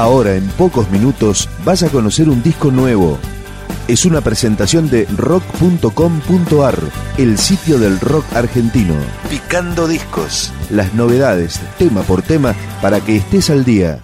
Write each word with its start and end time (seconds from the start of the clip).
Ahora, 0.00 0.34
en 0.34 0.48
pocos 0.52 0.90
minutos, 0.90 1.46
vas 1.62 1.82
a 1.82 1.90
conocer 1.90 2.30
un 2.30 2.42
disco 2.42 2.70
nuevo. 2.70 3.18
Es 3.86 4.06
una 4.06 4.22
presentación 4.22 4.88
de 4.88 5.04
rock.com.ar, 5.14 6.78
el 7.18 7.36
sitio 7.36 7.78
del 7.78 8.00
rock 8.00 8.24
argentino. 8.34 8.94
Picando 9.28 9.86
discos. 9.86 10.54
Las 10.70 10.94
novedades, 10.94 11.60
tema 11.76 12.00
por 12.00 12.22
tema, 12.22 12.54
para 12.80 13.02
que 13.02 13.16
estés 13.16 13.50
al 13.50 13.62
día. 13.66 14.02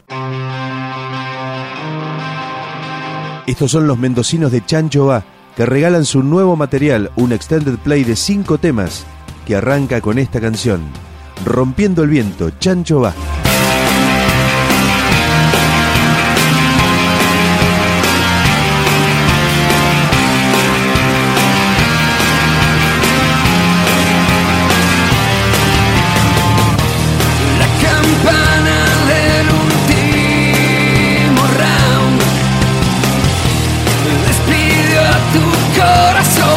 Estos 3.46 3.70
son 3.70 3.86
los 3.86 3.96
mendocinos 3.96 4.52
de 4.52 4.62
Chancho 4.66 5.06
Va, 5.06 5.24
que 5.56 5.64
regalan 5.64 6.04
su 6.04 6.22
nuevo 6.22 6.56
material, 6.56 7.10
un 7.16 7.32
extended 7.32 7.78
play 7.78 8.04
de 8.04 8.16
cinco 8.16 8.58
temas, 8.58 9.06
que 9.46 9.56
arranca 9.56 10.02
con 10.02 10.18
esta 10.18 10.42
canción. 10.42 10.82
Rompiendo 11.46 12.02
el 12.02 12.10
viento, 12.10 12.50
Chancho 12.50 13.00
Va. 13.00 13.14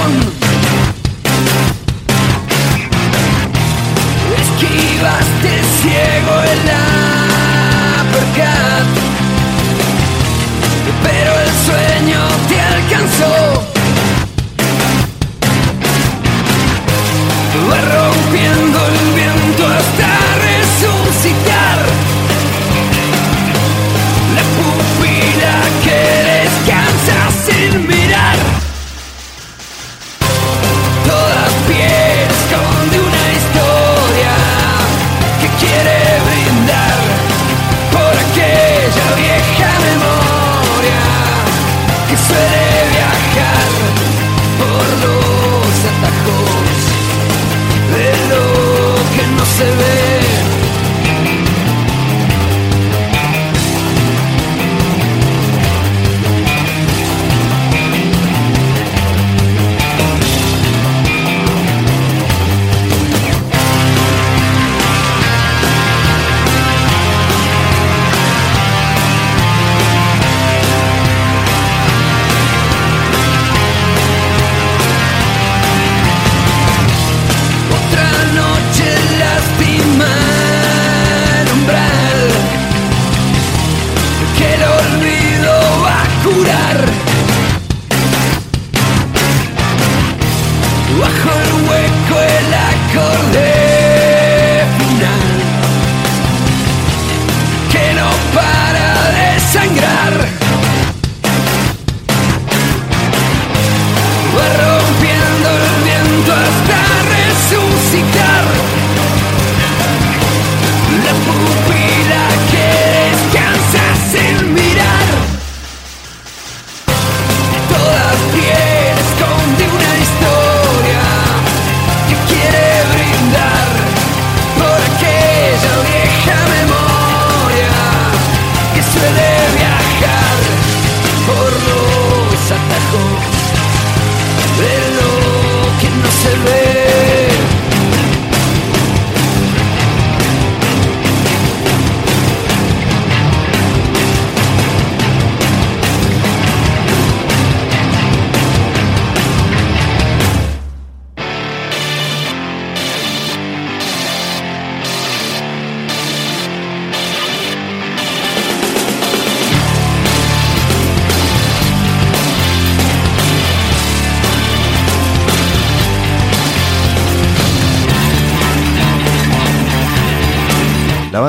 La 0.10 0.39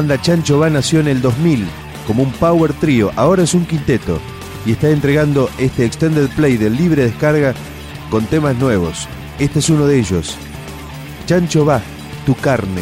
banda 0.00 0.19
Chancho 0.19 0.59
Va 0.59 0.71
nació 0.71 1.00
en 1.00 1.09
el 1.09 1.21
2000 1.21 1.66
como 2.06 2.22
un 2.22 2.33
power 2.33 2.72
trio, 2.72 3.12
ahora 3.16 3.43
es 3.43 3.53
un 3.53 3.66
quinteto 3.66 4.19
y 4.65 4.72
está 4.72 4.88
entregando 4.88 5.50
este 5.59 5.84
extended 5.84 6.31
play 6.31 6.56
de 6.56 6.71
libre 6.71 7.03
descarga 7.03 7.53
con 8.09 8.25
temas 8.25 8.56
nuevos. 8.56 9.06
Este 9.38 9.59
es 9.59 9.69
uno 9.69 9.87
de 9.87 9.99
ellos. 9.99 10.38
Chancho 11.27 11.66
Va, 11.66 11.83
tu 12.25 12.34
carne. 12.34 12.81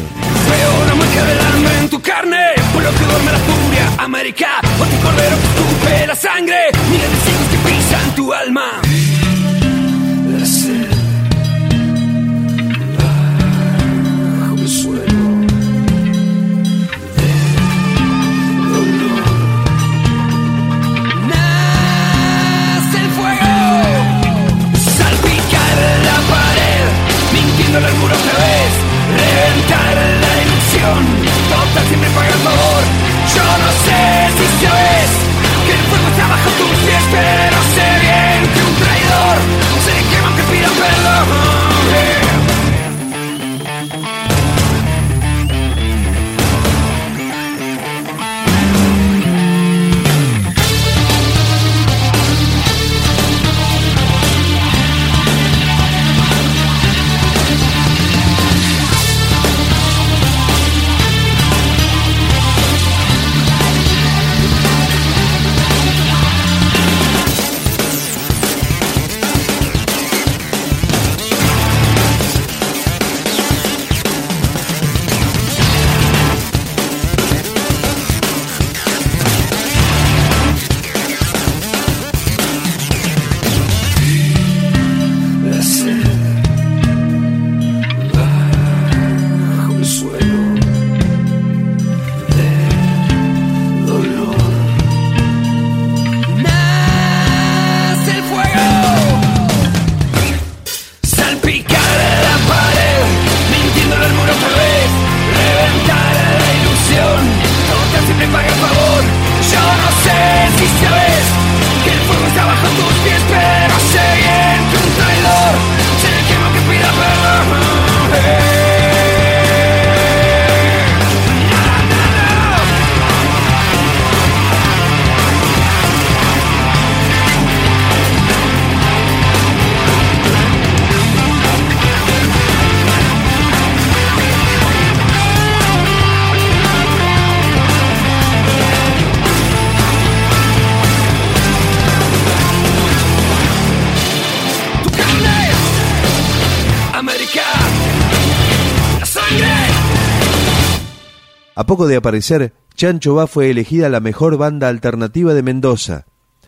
A 151.59 151.65
poco 151.65 151.87
de 151.87 151.97
aparecer, 151.97 152.53
Chancho 152.73 153.15
Va 153.15 153.27
fue 153.27 153.49
elegida 153.49 153.89
la 153.89 153.99
mejor 153.99 154.37
banda 154.37 154.69
alternativa 154.69 155.33
de 155.33 155.43
Mendoza. 155.43 156.05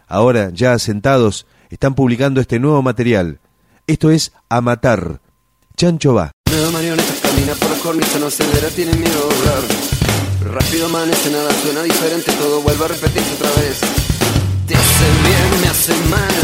Ahora, 0.07 0.51
ya 0.53 0.71
asentados, 0.71 1.47
están 1.69 1.95
publicando 1.95 2.39
este 2.39 2.59
nuevo 2.59 2.81
material. 2.81 3.41
Esto 3.87 4.09
es 4.09 4.31
A 4.47 4.61
Matar. 4.61 5.19
Chancho 5.75 6.13
Va. 6.13 6.31
Nueva 6.49 6.71
marioneta 6.71 7.13
camina 7.21 7.51
por 7.55 7.71
la 7.71 7.77
cornisa, 7.79 8.19
no 8.19 8.27
acelera, 8.27 8.69
tiene 8.69 8.93
miedo 8.93 9.19
a 9.19 9.35
hablar. 9.35 10.55
Rápido 10.55 10.85
amanece, 10.85 11.29
nada 11.29 11.51
suena 11.61 11.83
diferente, 11.83 12.31
todo 12.31 12.61
vuelve 12.61 12.85
a 12.85 12.87
repetirse 12.87 13.33
otra 13.33 13.49
vez. 13.61 13.81
Te 14.65 14.75
hace 14.75 15.07
bien, 15.25 15.61
me 15.61 15.67
hace 15.67 15.93
mal, 16.09 16.35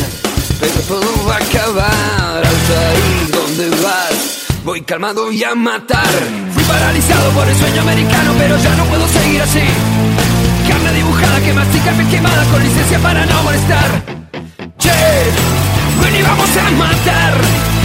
pero 0.60 0.82
todo 0.90 1.26
va 1.26 1.36
a 1.36 1.38
acabar. 1.38 2.46
Alta 2.46 2.90
ahí, 2.90 3.30
¿dónde 3.32 3.70
vas? 3.82 4.17
Voy 4.68 4.82
calmado 4.82 5.32
y 5.32 5.42
a 5.46 5.56
matar. 5.56 6.04
Fui 6.54 6.62
paralizado 6.66 7.32
por 7.32 7.48
el 7.48 7.56
sueño 7.56 7.84
americano, 7.84 8.34
pero 8.38 8.58
ya 8.58 8.76
no 8.76 8.84
puedo 8.84 9.08
seguir 9.08 9.42
así. 9.42 9.62
Carne 10.68 10.92
dibujada 10.92 11.40
que 11.40 11.54
mastica 11.54 11.92
piel 11.94 12.10
quemada 12.10 12.44
con 12.52 12.62
licencia 12.62 13.00
para 13.00 13.26
no 13.28 13.44
molestar. 13.44 14.04
Che, 14.78 14.92
ven 16.02 16.16
y 16.18 16.22
vamos 16.22 16.50
a 16.58 16.72
matar. 16.72 17.77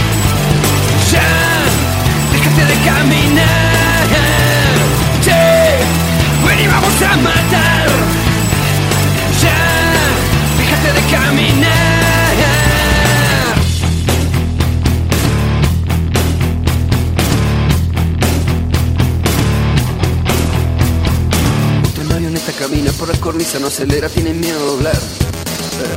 No 23.59 23.67
acelera, 23.67 24.09
tiene 24.09 24.33
miedo 24.33 24.59
a 24.59 24.63
doblar. 24.63 24.99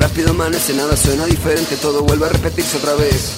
Rápido 0.00 0.30
amanece, 0.30 0.74
nada 0.74 0.96
suena 0.96 1.26
diferente, 1.26 1.76
todo 1.76 2.02
vuelve 2.02 2.26
a 2.26 2.28
repetirse 2.30 2.76
otra 2.76 2.94
vez. 2.94 3.32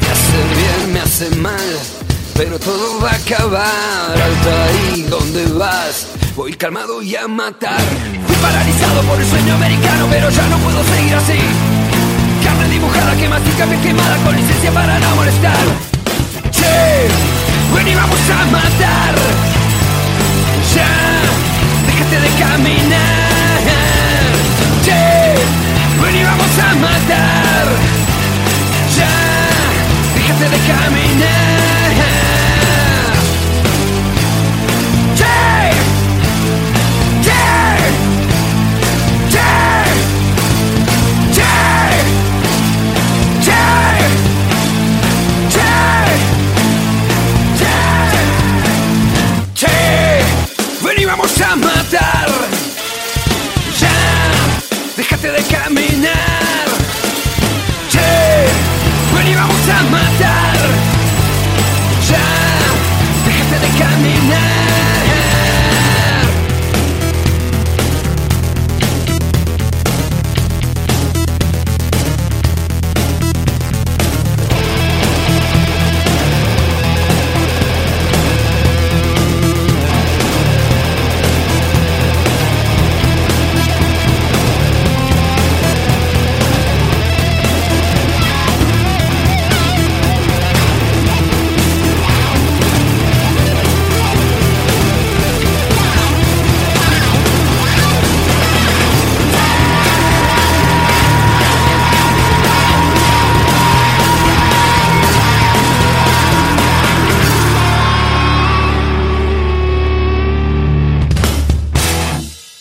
Me 0.00 0.08
hace 0.08 0.38
bien, 0.54 0.92
me 0.92 1.00
hace 1.00 1.30
mal, 1.36 1.78
pero 2.34 2.58
todo 2.58 3.00
va 3.00 3.10
a 3.10 3.14
acabar. 3.14 4.22
Alta 4.22 4.64
ahí, 4.64 5.06
¿dónde 5.08 5.46
vas? 5.58 6.06
Voy 6.36 6.54
calmado 6.54 7.02
y 7.02 7.16
a 7.16 7.28
matar. 7.28 7.80
Fui 8.26 8.36
paralizado 8.36 9.02
por 9.02 9.20
el 9.20 9.26
sueño 9.26 9.54
americano, 9.54 10.06
pero 10.10 10.30
ya 10.30 10.46
no 10.48 10.58
puedo 10.58 10.82
seguir 10.84 11.14
así. 11.14 11.38
Carne 12.44 12.68
dibujada 12.68 13.16
que 13.16 13.28
mastica 13.28 13.66
piel 13.66 13.80
quemada 13.80 14.16
con 14.24 14.36
licencia 14.36 14.72
para 14.72 14.98
no 14.98 15.16
molestar. 15.16 15.64
Che, 16.50 17.08
ven 17.74 17.88
y 17.88 17.94
vamos 17.94 18.20
a 18.30 18.44
matar. 18.46 19.14
Ya, 20.74 21.23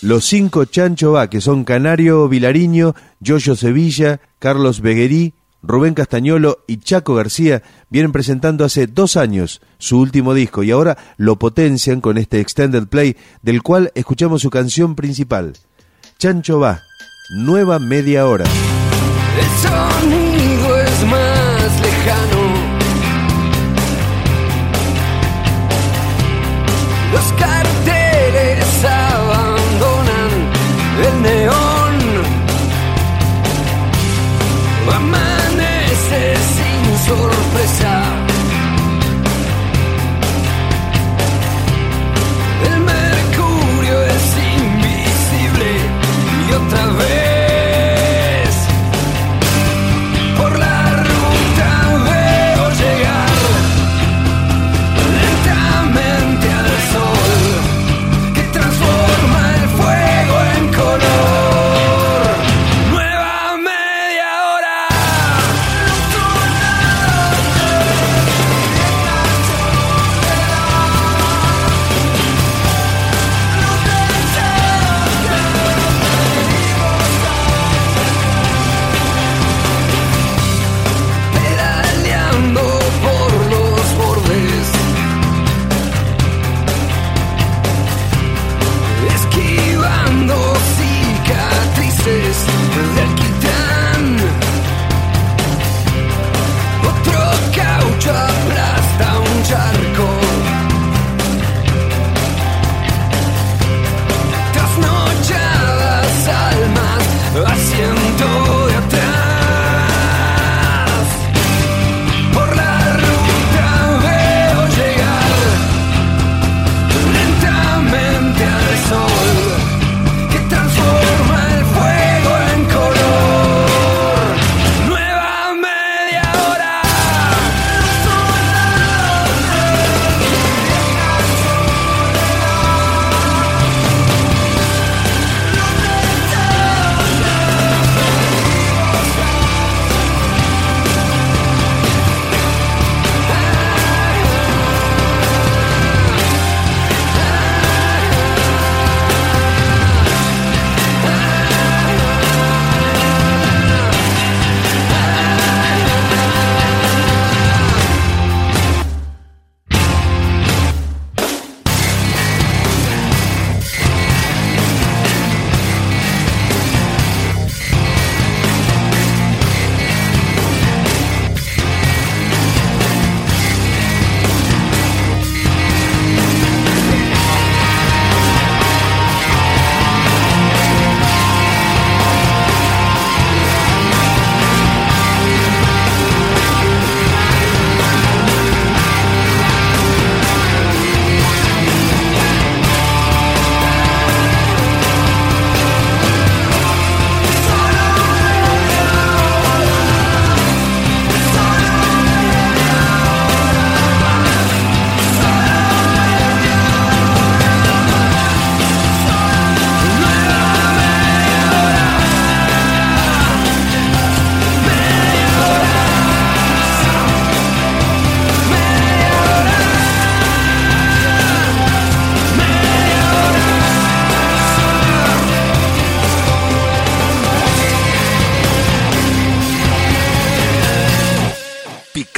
Los 0.03 0.25
cinco 0.25 0.65
Chancho 0.65 1.13
Va, 1.13 1.29
que 1.29 1.39
son 1.39 1.63
Canario 1.63 2.27
Vilariño, 2.27 2.93
Yoyo 3.21 3.55
Sevilla, 3.55 4.19
Carlos 4.37 4.81
Beguerí, 4.81 5.33
Rubén 5.61 5.93
Castañolo 5.93 6.65
y 6.67 6.79
Chaco 6.79 7.15
García, 7.15 7.63
vienen 7.89 8.11
presentando 8.11 8.65
hace 8.65 8.85
dos 8.85 9.15
años 9.15 9.61
su 9.77 9.97
último 9.97 10.33
disco 10.33 10.61
y 10.61 10.71
ahora 10.71 10.97
lo 11.15 11.39
potencian 11.39 12.01
con 12.01 12.17
este 12.17 12.41
extended 12.41 12.87
play 12.87 13.15
del 13.43 13.63
cual 13.63 13.93
escuchamos 13.95 14.41
su 14.41 14.49
canción 14.49 14.95
principal. 14.95 15.53
Chancho 16.19 16.59
Va, 16.59 16.81
nueva 17.37 17.79
media 17.79 18.27
hora. 18.27 18.43
El 18.43 19.45
es 20.81 21.05
más 21.07 21.81
lejano. 21.81 22.43